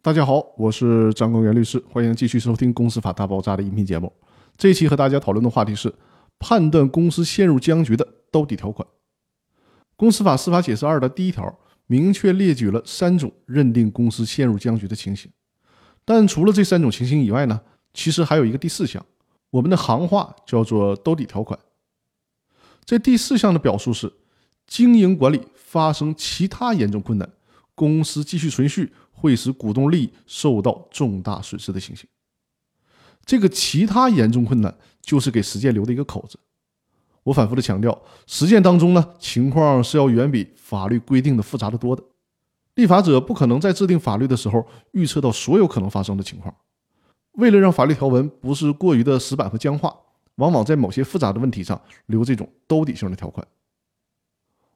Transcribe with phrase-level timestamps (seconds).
[0.00, 4.12] 大家好，我是张公元律师，欢迎继续收听《公司法大爆炸》的音频节目。
[4.56, 5.92] 这期和大家讨论的话题是
[6.38, 8.86] 判断公司陷入僵局的兜底条款。
[9.96, 11.52] 公司法司法解释二的第一条
[11.88, 15.28] 明确列举了三种认定公司陷入僵局的情形，
[16.04, 17.60] 但除了这三种情形以外呢，
[17.92, 19.04] 其实还有一个第四项，
[19.50, 21.58] 我们的行话叫做兜底条款。
[22.84, 24.12] 这第四项的表述是
[24.64, 27.28] 经营管理发生其他严重困难，
[27.78, 28.92] 公司继续存续。
[29.20, 32.08] 会使股东利益受到重大损失的情形。
[33.26, 36.38] 这个其他严重困难就是给实践留的一个口子。
[37.24, 42.04] 我反复的强调，实践当中呢，情况是要远比法律规定的复杂的多的。
[42.76, 46.54] 立法者不可能在制定法律的时候预测到所有可能发生的情况。
[47.32, 49.92] 为了让法律条文不是过于的死板和僵化，
[50.36, 53.44] 往往在某些复杂的问题上留这种兜底性的条款。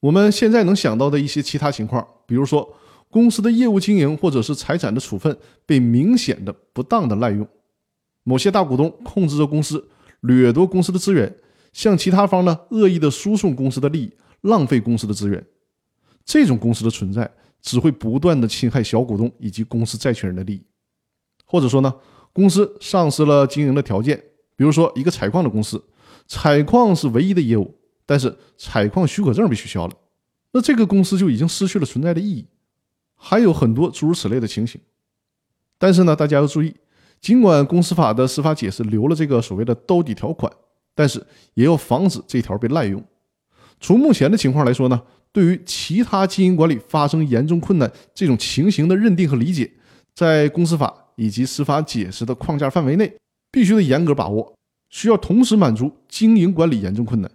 [0.00, 2.76] 我们现在能想到的一些其他情况，比如说。
[3.16, 5.34] 公司的业务经营或者是财产的处分
[5.64, 7.48] 被明显的不当的滥用，
[8.24, 9.88] 某些大股东控制着公司，
[10.20, 11.34] 掠夺公司的资源，
[11.72, 15.42] 向其他方呢恶意的输送公司的利益，浪费公司的资源，
[16.26, 20.62] 这种公司的存在只会不断的侵害小股东以及公司债权人的利益。
[21.46, 21.90] 或者说呢，
[22.34, 24.22] 公司丧失了经营的条件，
[24.56, 25.82] 比如说一个采矿的公司，
[26.28, 29.94] 采矿是唯一的业务，但是采矿许可证被取消了，
[30.52, 32.46] 那这个公司就已经失去了存在的意义。
[33.16, 34.80] 还有很多诸如此类的情形，
[35.78, 36.74] 但是呢，大家要注意，
[37.20, 40.52] 尽管公司法的司法解释留了这个所谓的兜底条款，
[40.94, 43.02] 但是也要防止这条被滥用。
[43.80, 49.70] 从目前的情况来说呢，对于其他经营管理发生严重困难这种情形的认定和理解，
[50.14, 53.16] 在公司法以及司法解释的框架范围内，
[53.50, 54.54] 必须得严格把握，
[54.88, 57.30] 需要同时满足经营管理严重困难，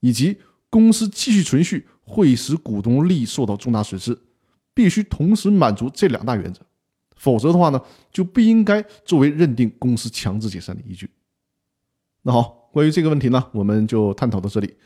[0.00, 0.36] 以及
[0.70, 4.18] 公司继续存续会使股东利益受到重大损失。
[4.74, 6.60] 必须同时满足这两大原则，
[7.16, 7.80] 否则的话呢，
[8.12, 11.08] 就不应该作为认定公司强制解散的依据。
[12.22, 14.76] 那好，关于这个问题呢，我们就探讨到这里，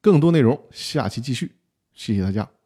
[0.00, 1.52] 更多内容下期继续，
[1.94, 2.57] 谢谢大家。